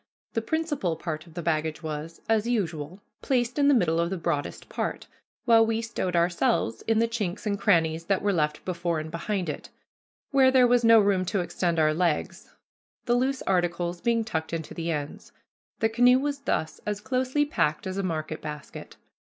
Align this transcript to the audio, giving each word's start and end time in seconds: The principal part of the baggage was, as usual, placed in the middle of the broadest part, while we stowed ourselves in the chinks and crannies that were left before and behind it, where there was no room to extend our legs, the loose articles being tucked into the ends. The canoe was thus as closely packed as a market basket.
The 0.33 0.41
principal 0.41 0.95
part 0.95 1.27
of 1.27 1.35
the 1.35 1.43
baggage 1.43 1.83
was, 1.83 2.21
as 2.27 2.47
usual, 2.47 3.03
placed 3.21 3.59
in 3.59 3.67
the 3.67 3.73
middle 3.75 3.99
of 3.99 4.09
the 4.09 4.17
broadest 4.17 4.67
part, 4.67 5.05
while 5.45 5.63
we 5.63 5.79
stowed 5.79 6.15
ourselves 6.15 6.81
in 6.87 6.97
the 6.97 7.07
chinks 7.07 7.45
and 7.45 7.55
crannies 7.59 8.05
that 8.05 8.23
were 8.23 8.33
left 8.33 8.65
before 8.65 8.97
and 8.99 9.11
behind 9.11 9.47
it, 9.47 9.69
where 10.31 10.49
there 10.49 10.65
was 10.65 10.83
no 10.83 10.99
room 10.99 11.23
to 11.25 11.41
extend 11.41 11.77
our 11.77 11.93
legs, 11.93 12.51
the 13.05 13.13
loose 13.13 13.43
articles 13.43 14.01
being 14.01 14.23
tucked 14.23 14.53
into 14.53 14.73
the 14.73 14.89
ends. 14.89 15.33
The 15.81 15.89
canoe 15.89 16.17
was 16.17 16.39
thus 16.39 16.81
as 16.83 16.99
closely 16.99 17.45
packed 17.45 17.85
as 17.85 17.99
a 17.99 18.01
market 18.01 18.41
basket. 18.41 18.95